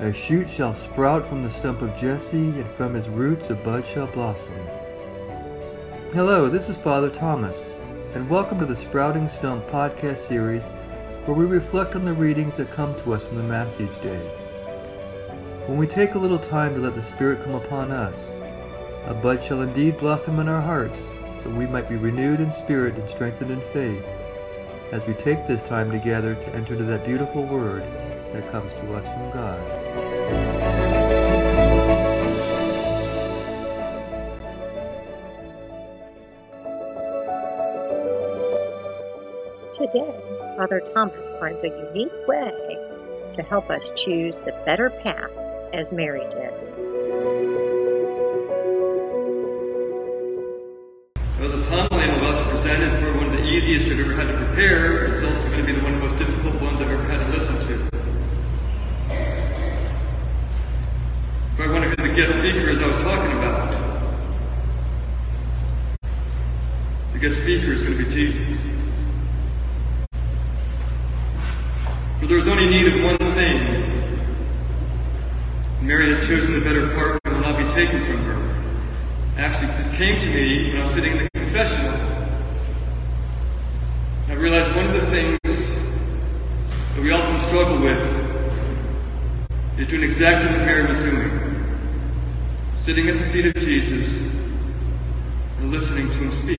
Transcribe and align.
A 0.00 0.14
shoot 0.14 0.48
shall 0.48 0.74
sprout 0.74 1.26
from 1.26 1.42
the 1.42 1.50
stump 1.50 1.82
of 1.82 1.94
Jesse, 1.94 2.38
and 2.38 2.66
from 2.66 2.94
his 2.94 3.06
roots 3.10 3.50
a 3.50 3.54
bud 3.54 3.86
shall 3.86 4.06
blossom. 4.06 4.54
Hello, 6.14 6.48
this 6.48 6.70
is 6.70 6.78
Father 6.78 7.10
Thomas, 7.10 7.78
and 8.14 8.26
welcome 8.30 8.58
to 8.60 8.64
the 8.64 8.74
Sprouting 8.74 9.28
Stump 9.28 9.66
podcast 9.66 10.16
series 10.16 10.64
where 11.26 11.36
we 11.36 11.44
reflect 11.44 11.96
on 11.96 12.06
the 12.06 12.14
readings 12.14 12.56
that 12.56 12.70
come 12.70 12.94
to 13.02 13.12
us 13.12 13.26
from 13.26 13.36
the 13.36 13.42
Mass 13.42 13.78
each 13.78 14.00
day. 14.00 14.16
When 15.66 15.76
we 15.76 15.86
take 15.86 16.14
a 16.14 16.18
little 16.18 16.38
time 16.38 16.72
to 16.72 16.80
let 16.80 16.94
the 16.94 17.02
Spirit 17.02 17.44
come 17.44 17.54
upon 17.54 17.92
us, 17.92 18.32
a 19.04 19.12
bud 19.12 19.42
shall 19.42 19.60
indeed 19.60 19.98
blossom 19.98 20.40
in 20.40 20.48
our 20.48 20.62
hearts, 20.62 21.10
so 21.42 21.50
we 21.50 21.66
might 21.66 21.90
be 21.90 21.96
renewed 21.96 22.40
in 22.40 22.50
spirit 22.54 22.94
and 22.94 23.06
strengthened 23.06 23.50
in 23.50 23.60
faith 23.60 24.06
as 24.92 25.06
we 25.06 25.12
take 25.12 25.46
this 25.46 25.62
time 25.62 25.90
together 25.90 26.36
to 26.36 26.48
enter 26.54 26.72
into 26.72 26.84
that 26.84 27.04
beautiful 27.04 27.44
word 27.44 27.82
that 28.32 28.50
comes 28.50 28.72
to 28.72 28.94
us 28.94 29.04
from 29.04 29.30
God. 29.32 29.79
Today, 39.80 40.12
Father 40.58 40.82
Thomas 40.92 41.30
finds 41.40 41.62
a 41.62 41.68
unique 41.68 42.12
way 42.28 42.52
to 43.32 43.42
help 43.42 43.70
us 43.70 43.82
choose 43.96 44.42
the 44.42 44.52
better 44.66 44.90
path 44.90 45.30
as 45.72 45.90
Mary 45.90 46.20
did. 46.20 46.52
Well, 51.40 51.48
this 51.48 51.66
homily 51.66 52.04
I'm 52.04 52.18
about 52.18 52.44
to 52.44 52.50
present 52.50 52.82
is 52.82 52.92
probably 52.92 53.20
one 53.20 53.26
of 53.28 53.32
the 53.32 53.42
easiest 53.42 53.86
I've 53.86 54.00
ever 54.00 54.12
had 54.12 54.26
to 54.26 54.36
prepare. 54.44 55.14
It's 55.14 55.24
also 55.24 55.48
going 55.48 55.60
to 55.60 55.64
be 55.64 55.72
the 55.72 55.82
one 55.82 55.94
of 55.94 56.00
the 56.02 56.08
most 56.08 56.18
difficult 56.18 56.60
ones 56.60 56.82
I've 56.82 56.90
ever 56.90 57.04
had 57.04 57.24
to 57.24 57.38
listen 57.38 57.56
to. 57.66 57.90
But 61.56 61.68
I 61.68 61.72
want 61.72 61.84
to 61.84 61.88
hear 61.88 62.06
the 62.06 62.14
guest 62.14 62.38
speaker 62.38 62.68
as 62.68 62.82
I 62.82 62.86
was 62.86 63.02
talking 63.02 63.32
about. 63.38 63.70
The 67.14 67.18
guest 67.18 67.40
speaker 67.40 67.72
is 67.72 67.82
going 67.82 67.96
to 67.96 68.04
be 68.04 68.10
Jesus. 68.10 68.70
For 72.20 72.26
there 72.26 72.36
is 72.36 72.48
only 72.48 72.66
need 72.66 72.86
of 72.86 73.02
one 73.02 73.16
thing. 73.34 73.88
Mary 75.80 76.14
has 76.14 76.28
chosen 76.28 76.52
the 76.52 76.60
better 76.60 76.94
part 76.94 77.18
and 77.24 77.34
will 77.34 77.40
not 77.40 77.56
be 77.56 77.64
taken 77.72 78.04
from 78.04 78.22
her. 78.24 78.36
Actually, 79.38 79.68
this 79.82 79.90
came 79.96 80.20
to 80.20 80.26
me 80.26 80.68
when 80.68 80.82
I 80.82 80.84
was 80.84 80.92
sitting 80.92 81.16
in 81.16 81.24
the 81.24 81.30
confessional. 81.30 81.94
I 84.28 84.34
realized 84.34 84.76
one 84.76 84.88
of 84.88 85.00
the 85.00 85.06
things 85.06 85.38
that 86.94 87.02
we 87.02 87.10
often 87.10 87.40
struggle 87.48 87.78
with 87.78 88.02
is 89.78 89.88
doing 89.88 90.02
exactly 90.02 90.50
what 90.54 90.66
Mary 90.66 90.86
was 90.86 90.98
doing. 90.98 91.30
Sitting 92.76 93.08
at 93.08 93.18
the 93.18 93.32
feet 93.32 93.46
of 93.46 93.54
Jesus 93.62 94.30
and 95.56 95.70
listening 95.70 96.08
to 96.08 96.14
him 96.14 96.32
speak. 96.42 96.58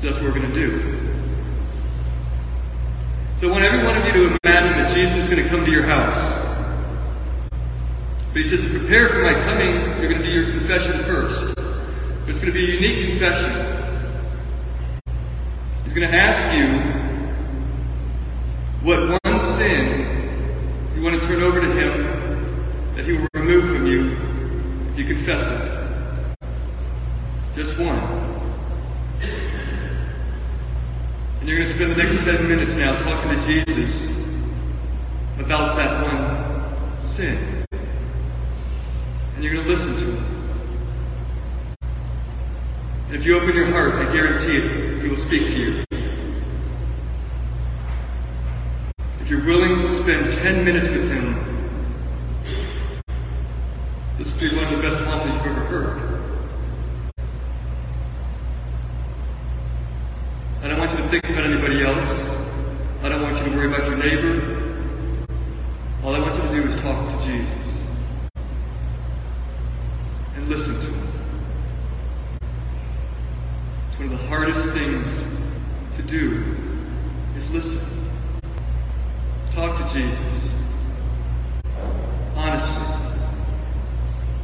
So 0.00 0.10
that's 0.10 0.14
what 0.16 0.24
we're 0.24 0.40
going 0.40 0.52
to 0.52 0.54
do. 0.54 1.07
So 3.40 3.48
I 3.48 3.52
want 3.52 3.64
every 3.64 3.84
one 3.84 3.96
of 3.96 4.04
you 4.04 4.12
to 4.14 4.36
imagine 4.42 4.82
that 4.82 4.92
Jesus 4.92 5.16
is 5.18 5.30
going 5.30 5.40
to 5.40 5.48
come 5.48 5.64
to 5.64 5.70
your 5.70 5.84
house. 5.84 6.18
But 8.32 8.42
he 8.42 8.48
says 8.48 8.62
to 8.62 8.68
prepare 8.68 9.08
for 9.10 9.22
my 9.22 9.32
coming, 9.44 9.76
you're 10.00 10.10
going 10.10 10.20
to 10.20 10.26
do 10.26 10.32
your 10.32 10.58
confession 10.58 11.04
first. 11.04 11.56
It's 12.26 12.40
going 12.40 12.46
to 12.46 12.52
be 12.52 12.64
a 12.64 12.80
unique 12.80 13.10
confession. 13.10 13.52
He's 15.84 15.94
going 15.94 16.10
to 16.10 16.16
ask 16.16 16.52
you 16.56 16.66
what 18.82 19.20
one 19.22 19.40
sin 19.56 20.90
you 20.96 21.02
want 21.02 21.20
to 21.20 21.26
turn 21.28 21.40
over 21.40 21.60
to 21.60 21.72
him 21.72 22.96
that 22.96 23.04
he 23.04 23.12
will 23.12 23.28
remove 23.34 23.66
from 23.66 23.86
you 23.86 24.16
if 24.90 24.98
you 24.98 25.14
confess 25.14 25.46
it. 25.46 26.38
Just 27.54 27.78
one. 27.78 28.27
And 31.48 31.56
you're 31.56 31.64
going 31.64 31.78
to 31.78 31.82
spend 31.82 31.92
the 31.92 32.04
next 32.04 32.24
10 32.26 32.46
minutes 32.46 32.74
now 32.74 33.02
talking 33.02 33.30
to 33.30 33.46
Jesus 33.46 34.10
about 35.38 35.76
that 35.76 36.02
one 36.02 37.02
sin. 37.14 37.64
And 39.34 39.42
you're 39.42 39.54
going 39.54 39.64
to 39.64 39.70
listen 39.70 39.94
to 39.94 40.00
him. 40.10 40.26
And 43.06 43.16
if 43.16 43.24
you 43.24 43.40
open 43.40 43.56
your 43.56 43.70
heart, 43.70 43.94
I 43.94 44.12
guarantee 44.12 44.58
it, 44.58 45.00
he 45.00 45.08
will 45.08 45.16
speak 45.16 45.46
to 45.46 45.56
you. 45.58 45.84
If 49.22 49.30
you're 49.30 49.46
willing 49.46 49.80
to 49.80 50.02
spend 50.02 50.30
10 50.34 50.64
minutes 50.66 50.90
with 50.90 51.10
him, 51.10 51.34
this 54.18 54.30
will 54.30 54.38
be 54.38 54.54
one 54.54 54.64
of 54.64 54.70
the 54.82 54.86
best 54.86 55.02
homilies 55.04 55.34
you've 55.46 55.56
ever 55.56 55.64
heard. 55.64 56.08
I 60.62 60.68
think 61.10 61.24
about 61.24 61.44
anybody 61.44 61.82
else. 61.82 62.20
I 63.02 63.08
don't 63.08 63.22
want 63.22 63.38
you 63.38 63.44
to 63.44 63.56
worry 63.56 63.66
about 63.68 63.88
your 63.88 63.96
neighbor. 63.96 65.26
All 66.04 66.14
I 66.14 66.18
want 66.18 66.34
you 66.36 66.42
to 66.42 66.48
do 66.50 66.68
is 66.68 66.78
talk 66.82 67.08
to 67.08 67.26
Jesus 67.26 67.50
and 70.34 70.48
listen 70.50 70.74
to 70.74 70.86
him. 70.86 71.08
It's 73.88 73.98
one 73.98 74.12
of 74.12 74.18
the 74.18 74.26
hardest 74.26 74.70
things 74.72 75.06
to 75.96 76.02
do 76.02 76.54
is 77.38 77.50
listen. 77.52 77.80
Talk 79.54 79.78
to 79.78 79.98
Jesus. 79.98 80.52
Honestly. 82.34 82.84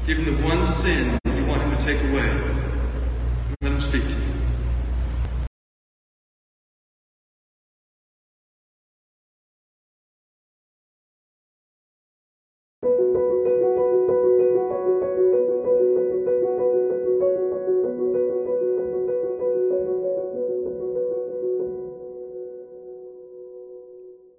Give 0.06 0.18
him 0.18 0.36
the 0.36 0.42
one 0.42 0.66
sin 0.76 1.18
you 1.26 1.44
want 1.44 1.60
him 1.60 1.76
to 1.76 1.84
take 1.84 2.02
away. 2.10 2.30
Let 3.60 3.72
him 3.72 3.80
speak 3.82 4.04
to 4.04 4.08
you. 4.08 4.23